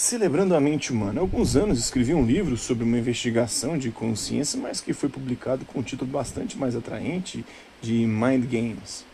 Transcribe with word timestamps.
Celebrando 0.00 0.54
a 0.54 0.60
mente 0.60 0.92
humana. 0.92 1.18
Há 1.18 1.22
alguns 1.22 1.56
anos 1.56 1.80
escrevi 1.80 2.14
um 2.14 2.24
livro 2.24 2.56
sobre 2.56 2.84
uma 2.84 2.96
investigação 2.96 3.76
de 3.76 3.90
consciência, 3.90 4.56
mas 4.56 4.80
que 4.80 4.92
foi 4.92 5.08
publicado 5.08 5.64
com 5.64 5.80
um 5.80 5.82
título 5.82 6.08
bastante 6.08 6.56
mais 6.56 6.76
atraente 6.76 7.44
de 7.82 8.06
Mind 8.06 8.44
Games. 8.44 9.04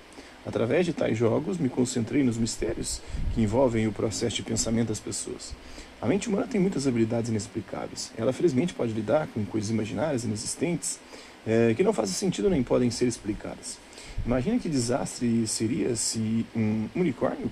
Através 0.45 0.85
de 0.85 0.93
tais 0.93 1.17
jogos, 1.17 1.57
me 1.57 1.71
concentrei 1.71 2.23
nos 2.23 2.37
mistérios 2.37 3.01
que 3.33 3.41
envolvem 3.41 3.87
o 3.87 3.93
processo 3.93 4.37
de 4.37 4.43
pensamento 4.43 4.89
das 4.89 5.01
pessoas. 5.01 5.55
A 6.03 6.07
mente 6.07 6.29
humana 6.29 6.47
tem 6.47 6.61
muitas 6.61 6.87
habilidades 6.87 7.31
inexplicáveis. 7.31 8.13
Ela, 8.15 8.35
felizmente, 8.35 8.75
pode 8.75 8.93
lidar 8.93 9.27
com 9.29 9.43
coisas 9.47 9.71
imaginárias, 9.71 10.25
inexistentes, 10.25 11.01
é, 11.47 11.73
que 11.73 11.83
não 11.83 11.95
fazem 11.95 12.15
sentido 12.15 12.51
nem 12.51 12.63
podem 12.63 12.91
ser 12.91 13.07
explicadas. 13.07 13.79
Imagina 14.27 14.59
que 14.59 14.69
desastre 14.69 15.47
seria 15.47 15.97
se 15.97 16.45
um 16.55 16.89
unicórnio 16.95 17.51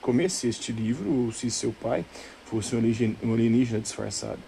comesse 0.00 0.48
este 0.48 0.72
livro 0.72 1.08
ou 1.08 1.32
se 1.32 1.48
seu 1.48 1.72
pai 1.72 2.04
fosse 2.52 2.76
um 2.76 3.32
alienígena 3.32 3.80
disfarçado. 3.80 4.38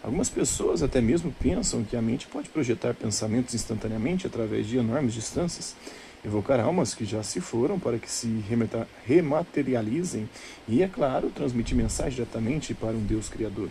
Algumas 0.00 0.28
pessoas 0.28 0.80
até 0.80 1.00
mesmo 1.00 1.34
pensam 1.40 1.82
que 1.82 1.96
a 1.96 2.00
mente 2.00 2.28
pode 2.28 2.48
projetar 2.48 2.94
pensamentos 2.94 3.52
instantaneamente 3.52 4.28
através 4.28 4.64
de 4.64 4.78
enormes 4.78 5.12
distâncias, 5.12 5.74
evocar 6.24 6.60
almas 6.60 6.94
que 6.94 7.04
já 7.04 7.20
se 7.24 7.40
foram 7.40 7.80
para 7.80 7.98
que 7.98 8.08
se 8.08 8.28
rematerializem 9.04 10.28
e, 10.68 10.84
é 10.84 10.88
claro, 10.88 11.30
transmitir 11.30 11.76
mensagens 11.76 12.14
diretamente 12.14 12.74
para 12.74 12.92
um 12.92 13.04
Deus 13.04 13.28
Criador. 13.28 13.68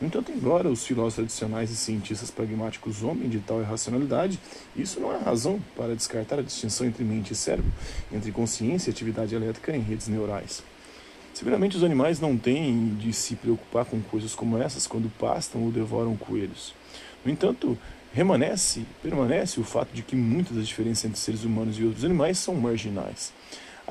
No 0.00 0.06
entanto, 0.06 0.32
embora 0.32 0.70
os 0.70 0.86
filósofos 0.86 1.16
tradicionais 1.16 1.70
e 1.70 1.76
cientistas 1.76 2.30
pragmáticos 2.30 3.02
homem 3.02 3.28
de 3.28 3.40
tal 3.40 3.60
irracionalidade, 3.60 4.40
isso 4.74 4.98
não 4.98 5.12
é 5.12 5.18
razão 5.18 5.60
para 5.76 5.94
descartar 5.94 6.38
a 6.38 6.42
distinção 6.42 6.86
entre 6.86 7.04
mente 7.04 7.34
e 7.34 7.36
cérebro, 7.36 7.70
entre 8.10 8.32
consciência 8.32 8.88
e 8.88 8.92
atividade 8.92 9.34
elétrica 9.34 9.76
em 9.76 9.80
redes 9.80 10.08
neurais. 10.08 10.62
Seguramente 11.36 11.76
os 11.76 11.84
animais 11.84 12.18
não 12.18 12.34
têm 12.34 12.94
de 12.94 13.12
se 13.12 13.36
preocupar 13.36 13.84
com 13.84 14.00
coisas 14.00 14.34
como 14.34 14.56
essas 14.56 14.86
quando 14.86 15.12
pastam 15.18 15.62
ou 15.64 15.70
devoram 15.70 16.16
coelhos. 16.16 16.72
No 17.22 17.30
entanto, 17.30 17.76
permanece, 18.14 18.86
permanece 19.02 19.60
o 19.60 19.62
fato 19.62 19.92
de 19.92 20.00
que 20.00 20.16
muitas 20.16 20.56
das 20.56 20.66
diferenças 20.66 21.04
entre 21.04 21.20
seres 21.20 21.44
humanos 21.44 21.78
e 21.78 21.84
outros 21.84 22.06
animais 22.06 22.38
são 22.38 22.54
marginais. 22.54 23.34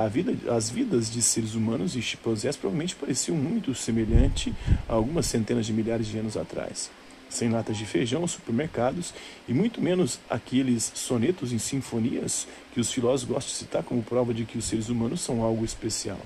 Vida, 0.10 0.36
as 0.52 0.72
vidas 0.72 1.08
de 1.12 1.22
seres 1.22 1.54
humanos 1.54 1.96
e 1.96 2.02
chimpanzés 2.02 2.58
provavelmente 2.58 2.96
pareciam 2.96 3.38
muito 3.38 3.76
semelhante 3.76 4.52
a 4.90 4.94
algumas 4.94 5.28
centenas 5.28 5.68
de 5.68 5.74
milhares 5.74 6.08
de 6.08 6.18
anos 6.18 6.36
atrás. 6.36 6.90
Sem 7.30 7.52
latas 7.52 7.78
de 7.78 7.86
feijão, 7.86 8.26
supermercados 8.26 9.14
e 9.48 9.54
muito 9.54 9.80
menos 9.80 10.20
aqueles 10.28 10.92
sonetos 10.96 11.54
em 11.54 11.60
sinfonias 11.60 12.48
que 12.74 12.80
os 12.80 12.92
filósofos 12.92 13.36
gostam 13.36 13.52
de 13.52 13.60
citar 13.60 13.84
como 13.84 14.02
prova 14.02 14.34
de 14.34 14.46
que 14.46 14.58
os 14.58 14.66
seres 14.66 14.90
humanos 14.90 15.22
são 15.22 15.44
algo 15.44 15.64
especial. 15.64 16.18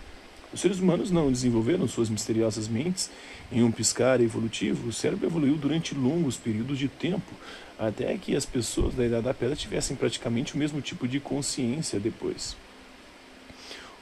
Os 0.52 0.61
seres 0.61 0.80
humanos 0.80 1.11
não 1.11 1.31
desenvolveram 1.31 1.88
suas 1.88 2.09
misteriosas 2.09 2.67
mentes 2.67 3.11
em 3.52 3.61
um 3.61 3.72
piscar 3.72 4.19
evolutivo. 4.19 4.89
O 4.89 4.94
cérebro 4.94 5.28
evoluiu 5.28 5.55
durante 5.55 5.94
longos 5.94 6.38
períodos 6.38 6.80
de 6.80 6.88
tempo, 6.88 7.31
até 7.78 8.17
que 8.17 8.36
as 8.36 8.45
pessoas 8.45 8.95
da 8.95 9.05
Idade 9.05 9.25
da 9.25 9.33
Pedra 9.33 9.55
tivessem 9.55 9.95
praticamente 9.95 10.55
o 10.55 10.58
mesmo 10.58 10.81
tipo 10.81 11.08
de 11.08 11.20
consciência 11.20 12.00
depois. 12.00 12.58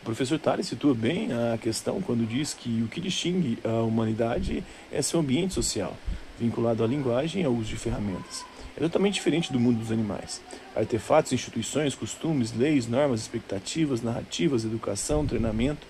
O 0.02 0.06
professor 0.06 0.40
Tales 0.40 0.68
situa 0.68 0.96
bem 0.96 1.30
a 1.34 1.58
questão 1.58 2.02
quando 2.02 2.26
diz 2.26 2.54
que 2.54 2.82
o 2.82 2.88
que 2.88 3.02
distingue 3.02 3.60
a 3.62 3.82
humanidade 3.82 4.64
é 4.90 5.02
seu 5.02 5.20
ambiente 5.20 5.54
social, 5.54 5.98
vinculado 6.40 6.82
à 6.82 6.88
linguagem 6.88 7.42
e 7.42 7.46
ao 7.46 7.52
uso 7.52 7.70
de 7.70 7.76
ferramentas. 7.76 8.46
É 8.78 8.80
totalmente 8.80 9.16
diferente 9.16 9.52
do 9.52 9.60
mundo 9.60 9.80
dos 9.80 9.92
animais. 9.92 10.40
Artefatos, 10.74 11.34
instituições, 11.34 11.94
costumes, 11.94 12.54
leis, 12.54 12.88
normas, 12.88 13.22
expectativas, 13.22 14.02
narrativas, 14.02 14.64
educação, 14.64 15.26
treinamento 15.26 15.86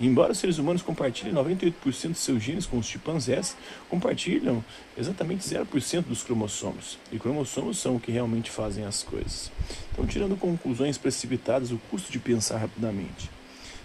Embora 0.00 0.32
os 0.32 0.38
seres 0.38 0.58
humanos 0.58 0.82
compartilhem 0.82 1.32
98% 1.34 2.12
de 2.12 2.18
seus 2.18 2.42
genes 2.42 2.66
com 2.66 2.78
os 2.78 2.86
chimpanzés, 2.86 3.56
compartilham 3.88 4.64
exatamente 4.96 5.46
0% 5.46 6.04
dos 6.04 6.22
cromossomos. 6.22 6.98
E 7.12 7.18
cromossomos 7.18 7.78
são 7.78 7.96
o 7.96 8.00
que 8.00 8.10
realmente 8.10 8.50
fazem 8.50 8.84
as 8.84 9.02
coisas. 9.02 9.50
Então, 9.92 10.06
tirando 10.06 10.36
conclusões 10.36 10.98
precipitadas, 10.98 11.70
o 11.70 11.78
custo 11.90 12.10
de 12.10 12.18
pensar 12.18 12.58
rapidamente. 12.58 13.30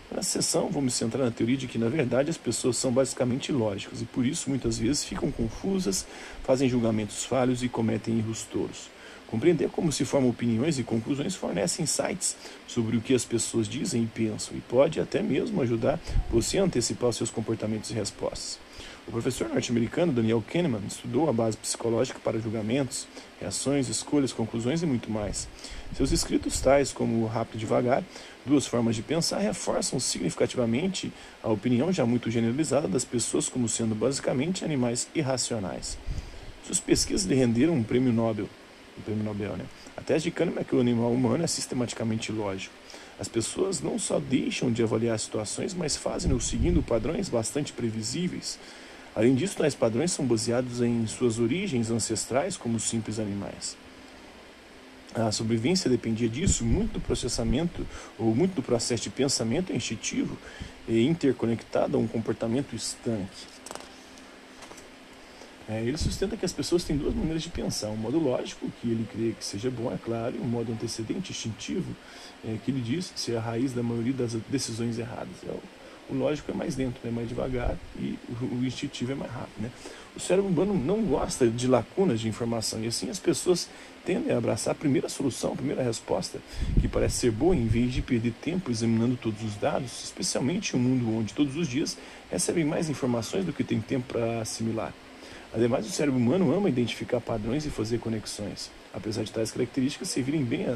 Nessa 0.09 0.41
sessão, 0.41 0.69
vamos 0.69 0.93
centrar 0.93 1.25
na 1.25 1.31
teoria 1.31 1.57
de 1.57 1.67
que, 1.67 1.77
na 1.77 1.89
verdade, 1.89 2.29
as 2.29 2.37
pessoas 2.37 2.77
são 2.77 2.91
basicamente 2.91 3.51
lógicas 3.51 4.01
e, 4.01 4.05
por 4.05 4.25
isso, 4.25 4.49
muitas 4.49 4.77
vezes 4.79 5.03
ficam 5.03 5.29
confusas, 5.29 6.07
fazem 6.43 6.69
julgamentos 6.69 7.25
falhos 7.25 7.61
e 7.61 7.67
cometem 7.67 8.17
erros 8.17 8.43
tolos. 8.43 8.96
Compreender 9.27 9.69
como 9.69 9.91
se 9.91 10.05
formam 10.05 10.29
opiniões 10.29 10.79
e 10.79 10.83
conclusões 10.83 11.35
fornece 11.35 11.81
insights 11.81 12.37
sobre 12.65 12.95
o 12.95 13.01
que 13.01 13.13
as 13.13 13.25
pessoas 13.25 13.67
dizem 13.67 14.03
e 14.03 14.07
pensam 14.07 14.55
e 14.55 14.61
pode 14.61 15.01
até 15.01 15.21
mesmo 15.21 15.61
ajudar 15.61 15.99
você 16.29 16.57
a 16.57 16.63
antecipar 16.63 17.11
seus 17.11 17.29
comportamentos 17.29 17.91
e 17.91 17.93
respostas. 17.93 18.57
O 19.05 19.11
professor 19.11 19.49
norte-americano 19.49 20.13
Daniel 20.13 20.43
Kahneman 20.45 20.81
estudou 20.87 21.29
a 21.29 21.33
base 21.33 21.57
psicológica 21.57 22.19
para 22.23 22.39
julgamentos, 22.39 23.05
reações, 23.39 23.89
escolhas, 23.89 24.31
conclusões 24.31 24.81
e 24.81 24.85
muito 24.85 25.11
mais. 25.11 25.47
Seus 25.93 26.11
escritos, 26.13 26.59
tais 26.61 26.93
como 26.93 27.25
Rápido 27.25 27.55
e 27.55 27.59
Devagar, 27.59 28.03
Duas 28.45 28.65
Formas 28.65 28.95
de 28.95 29.01
Pensar, 29.01 29.39
reforçam 29.39 29.99
significativamente 29.99 31.11
a 31.43 31.49
opinião 31.49 31.91
já 31.91 32.05
muito 32.05 32.31
generalizada 32.31 32.87
das 32.87 33.03
pessoas 33.03 33.49
como 33.49 33.67
sendo 33.67 33.93
basicamente 33.93 34.63
animais 34.63 35.07
irracionais. 35.13 35.97
Suas 36.65 36.79
pesquisas 36.79 37.25
lhe 37.25 37.35
renderam 37.35 37.73
um 37.73 37.83
prêmio 37.83 38.13
Nobel 38.13 38.47
o 38.97 39.01
prêmio 39.01 39.23
Nobel. 39.23 39.55
Né? 39.57 39.65
A 39.95 40.01
tese 40.01 40.25
de 40.25 40.31
Kahneman 40.31 40.61
é 40.61 40.63
que 40.63 40.75
o 40.75 40.79
animal 40.79 41.11
humano 41.11 41.43
é 41.43 41.47
sistematicamente 41.47 42.31
lógico. 42.31 42.73
As 43.19 43.27
pessoas 43.27 43.81
não 43.81 43.97
só 43.97 44.19
deixam 44.19 44.71
de 44.71 44.83
avaliar 44.83 45.17
situações, 45.17 45.73
mas 45.73 45.97
fazem-no 45.97 46.39
seguindo 46.39 46.83
padrões 46.83 47.29
bastante 47.29 47.73
previsíveis. 47.73 48.59
Além 49.15 49.33
disso, 49.33 49.57
tais 49.57 49.73
padrões 49.73 50.11
são 50.11 50.25
baseados 50.25 50.81
em 50.81 51.07
suas 51.07 51.39
origens 51.39 51.89
ancestrais 51.89 52.55
como 52.55 52.79
simples 52.79 53.17
animais. 53.17 53.75
A 55.15 55.31
sobrevivência 55.31 55.89
dependia 55.89 56.29
disso, 56.29 56.63
muito 56.63 56.93
do 56.93 56.99
processamento 56.99 57.87
ou 58.19 58.35
muito 58.35 58.53
do 58.53 58.61
processo 58.61 59.03
de 59.03 59.09
pensamento 59.09 59.73
instintivo 59.73 60.37
e 60.87 61.07
interconectado 61.07 61.97
a 61.97 61.99
um 61.99 62.05
comportamento 62.05 62.75
estanque. 62.75 63.56
É, 65.69 65.81
ele 65.81 65.97
sustenta 65.97 66.37
que 66.37 66.45
as 66.45 66.53
pessoas 66.53 66.85
têm 66.85 66.95
duas 66.95 67.13
maneiras 67.13 67.43
de 67.43 67.49
pensar: 67.49 67.89
um 67.89 67.97
modo 67.97 68.17
lógico, 68.17 68.71
que 68.81 68.89
ele 68.89 69.05
crê 69.11 69.33
que 69.37 69.43
seja 69.43 69.69
bom, 69.69 69.91
é 69.93 69.97
claro, 69.97 70.35
e 70.35 70.39
um 70.39 70.47
modo 70.47 70.71
antecedente, 70.71 71.31
instintivo, 71.31 71.93
é, 72.45 72.57
que 72.63 72.71
ele 72.71 72.79
diz 72.79 73.11
ser 73.15 73.35
a 73.35 73.41
raiz 73.41 73.73
da 73.73 73.83
maioria 73.83 74.13
das 74.13 74.33
decisões 74.49 74.97
erradas. 74.97 75.35
É, 75.45 75.53
o, 76.09 76.15
lógico 76.15 76.49
é 76.51 76.53
mais 76.53 76.77
lento, 76.77 77.01
é 77.03 77.09
mais 77.09 77.27
devagar, 77.27 77.75
e 77.99 78.17
o, 78.29 78.61
o, 78.61 78.65
instintivo 78.65 79.11
é 79.11 79.15
mais 79.15 79.29
rápido. 79.29 79.61
Né? 79.61 79.69
O 80.15 80.21
cérebro 80.21 80.49
humano 80.49 80.73
não 80.73 81.01
gosta 81.03 81.45
de 81.49 81.67
lacunas 81.67 82.21
de 82.21 82.29
informação, 82.29 82.81
e 82.81 82.87
assim 82.87 83.09
as 83.09 83.19
pessoas 83.19 83.67
tendem 84.05 84.33
a 84.33 84.37
abraçar 84.37 84.71
a 84.71 84.75
primeira 84.75 85.09
solução, 85.09 85.51
a 85.51 85.55
primeira 85.57 85.83
resposta, 85.83 86.39
que 86.79 86.87
parece 86.87 87.17
ser 87.17 87.31
boa, 87.31 87.53
em 87.53 87.67
vez 87.67 87.91
de 87.91 88.01
perder 88.01 88.31
tempo 88.41 88.71
examinando 88.71 89.17
todos 89.17 89.43
os 89.43 89.55
dados, 89.55 90.05
especialmente 90.05 90.77
em 90.77 90.79
um 90.79 90.83
mundo 90.83 91.13
onde 91.13 91.33
todos 91.33 91.57
os 91.57 91.67
dias 91.67 91.97
recebem 92.31 92.63
mais 92.63 92.89
informações 92.89 93.43
do 93.43 93.51
que 93.51 93.65
tem 93.65 93.81
tempo 93.81 94.13
para 94.13 94.39
assimilar. 94.39 94.93
Ademais, 95.57 95.87
o 95.87 95.89
cérebro 95.89 96.19
humano 96.19 96.55
ama 96.55 96.69
identificar 96.69 97.19
padrões 97.19 97.65
e 97.65 97.71
fazer 97.71 97.97
conexões. 97.97 98.69
Apesar 98.93 99.23
de 99.23 99.31
tais 99.31 99.49
características 99.49 100.07
servirem 100.07 100.43
bem 100.43 100.67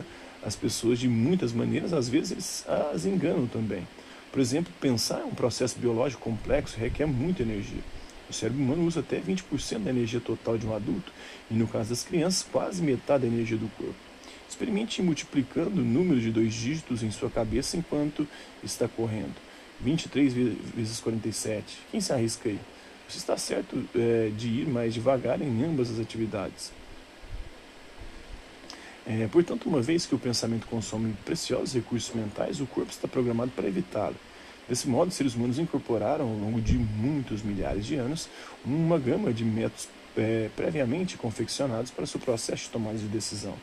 às 0.44 0.56
pessoas 0.56 0.98
de 0.98 1.08
muitas 1.08 1.54
maneiras, 1.54 1.94
às 1.94 2.10
vezes 2.10 2.32
eles 2.32 2.66
as 2.92 3.06
enganam 3.06 3.46
também. 3.46 3.88
Por 4.32 4.42
exemplo, 4.42 4.74
pensar 4.82 5.24
um 5.24 5.36
processo 5.36 5.78
biológico 5.78 6.24
complexo 6.24 6.80
requer 6.80 7.06
muita 7.06 7.44
energia. 7.44 7.84
O 8.28 8.34
cérebro 8.34 8.64
humano 8.64 8.88
usa 8.88 9.02
até 9.02 9.20
20% 9.20 9.84
da 9.84 9.92
energia 9.92 10.20
total 10.20 10.58
de 10.58 10.66
um 10.66 10.76
adulto 10.76 11.14
e, 11.52 11.54
no 11.54 11.68
caso 11.68 11.90
das 11.90 12.04
crianças, 12.04 12.42
quase 12.52 12.82
metade 12.82 13.22
da 13.22 13.32
energia 13.32 13.58
do 13.58 13.70
corpo. 13.78 13.94
Experimente 14.50 15.00
multiplicando 15.04 15.80
o 15.80 15.86
número 15.86 16.20
de 16.20 16.32
dois 16.32 16.56
dígitos 16.56 17.04
em 17.04 17.12
sua 17.12 17.30
cabeça 17.30 17.78
enquanto 17.78 18.28
está 18.64 18.88
correndo. 18.88 19.36
23 19.80 20.34
vezes 20.34 21.00
47. 21.00 21.78
Quem 21.92 22.02
se 22.02 22.12
arrisca 22.12 22.50
aí? 22.50 22.60
Você 23.12 23.18
está 23.18 23.36
certo 23.36 23.86
é, 23.94 24.32
de 24.38 24.48
ir 24.48 24.68
mais 24.70 24.94
devagar 24.94 25.42
em 25.42 25.66
ambas 25.66 25.92
as 25.92 26.00
atividades. 26.00 26.72
É, 29.06 29.28
portanto, 29.28 29.68
uma 29.68 29.82
vez 29.82 30.06
que 30.06 30.16
o 30.16 30.18
pensamento 30.18 30.66
consome 30.66 31.14
preciosos 31.26 31.74
recursos 31.74 32.16
mentais, 32.16 32.62
o 32.62 32.66
corpo 32.66 32.90
está 32.90 33.10
programado 33.10 33.52
para 33.52 33.68
evitá-lo. 33.68 34.16
Desse 34.70 34.88
modo, 34.88 35.10
os 35.10 35.16
seres 35.16 35.36
humanos 35.36 35.60
incorporaram, 35.60 36.26
ao 36.26 36.38
longo 36.38 36.62
de 36.62 36.76
muitos 36.78 37.42
milhares 37.42 37.86
de 37.86 37.96
anos, 37.96 38.30
uma 38.64 38.98
gama 38.98 39.34
de 39.34 39.44
métodos 39.44 39.90
é, 40.16 40.50
previamente 40.56 41.18
confeccionados 41.18 41.92
para 41.92 42.06
seu 42.06 42.20
processo 42.20 42.64
de 42.64 42.70
tomada 42.70 42.98
de 42.98 43.08
decisão. 43.08 43.58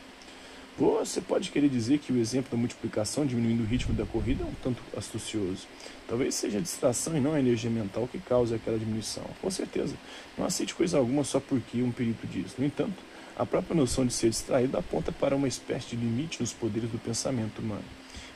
Você 0.79 1.21
pode 1.21 1.51
querer 1.51 1.69
dizer 1.69 1.99
que 1.99 2.13
o 2.13 2.19
exemplo 2.19 2.53
da 2.53 2.57
multiplicação 2.57 3.27
diminuindo 3.27 3.65
o 3.65 3.67
ritmo 3.67 3.93
da 3.93 4.07
corrida 4.07 4.45
é 4.45 4.47
um 4.47 4.55
tanto 4.63 4.81
astucioso. 4.97 5.67
Talvez 6.07 6.37
seja 6.37 6.59
a 6.59 6.61
distração 6.61 7.17
e 7.17 7.21
não 7.21 7.33
a 7.33 7.41
energia 7.41 7.69
mental 7.69 8.07
que 8.07 8.21
cause 8.21 8.55
aquela 8.55 8.79
diminuição. 8.79 9.25
Com 9.43 9.51
certeza, 9.51 9.97
não 10.39 10.47
aceite 10.47 10.77
coisa 10.77 10.97
alguma 10.97 11.25
só 11.25 11.41
porque 11.41 11.83
um 11.83 11.91
perito 11.91 12.29
diz. 12.29 12.57
No 12.57 12.65
entanto, 12.65 13.03
a 13.37 13.45
própria 13.45 13.75
noção 13.75 14.07
de 14.07 14.13
ser 14.13 14.31
distraído 14.31 14.79
aponta 14.79 15.11
para 15.11 15.35
uma 15.35 15.49
espécie 15.49 15.89
de 15.89 15.97
limite 15.97 16.41
nos 16.41 16.53
poderes 16.53 16.89
do 16.89 16.99
pensamento 16.99 17.59
humano. 17.59 17.83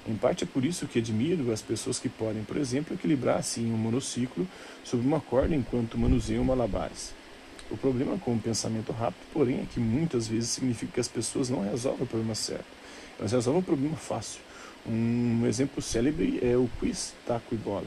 Em 0.04 0.16
parte 0.16 0.42
é 0.42 0.46
por 0.46 0.64
isso 0.64 0.88
que 0.88 0.98
admiro 0.98 1.52
as 1.52 1.62
pessoas 1.62 2.00
que 2.00 2.08
podem, 2.08 2.42
por 2.42 2.56
exemplo, 2.56 2.92
equilibrar 2.92 3.38
assim 3.38 3.72
um 3.72 3.76
monociclo 3.76 4.48
sobre 4.82 5.06
uma 5.06 5.20
corda 5.20 5.54
enquanto 5.54 5.96
manuseiam 5.96 6.42
malabares. 6.42 7.14
O 7.72 7.76
problema 7.78 8.18
com 8.18 8.34
o 8.34 8.38
pensamento 8.38 8.92
rápido, 8.92 9.24
porém, 9.32 9.62
é 9.62 9.64
que 9.64 9.80
muitas 9.80 10.28
vezes 10.28 10.50
significa 10.50 10.92
que 10.92 11.00
as 11.00 11.08
pessoas 11.08 11.48
não 11.48 11.62
resolvem 11.62 12.02
o 12.02 12.06
problema 12.06 12.34
certo. 12.34 12.66
Elas 13.18 13.32
resolvem 13.32 13.62
o 13.62 13.64
problema 13.64 13.96
fácil. 13.96 14.42
Um 14.86 15.46
exemplo 15.46 15.80
célebre 15.80 16.38
é 16.42 16.54
o 16.54 16.68
quiz 16.78 17.14
taco 17.26 17.54
e 17.54 17.56
bola. 17.56 17.86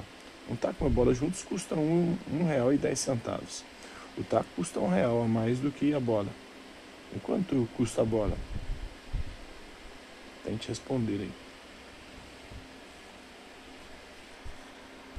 Um 0.49 0.55
taco 0.55 0.83
e 0.83 0.83
uma 0.85 0.89
bola 0.89 1.13
juntos 1.13 1.43
custam 1.43 1.77
um, 1.77 2.17
um 2.33 2.47
real 2.47 2.73
e 2.73 2.77
dez 2.77 2.97
centavos. 2.97 3.63
O 4.17 4.23
taco 4.23 4.47
custa 4.55 4.79
um 4.79 4.89
real 4.89 5.21
a 5.21 5.27
mais 5.27 5.59
do 5.59 5.69
que 5.69 5.93
a 5.93 5.99
bola. 5.99 6.29
E 7.15 7.19
quanto 7.19 7.69
custa 7.77 8.01
a 8.01 8.05
bola? 8.05 8.35
Tente 10.43 10.67
responder 10.67 11.21
aí. 11.21 11.44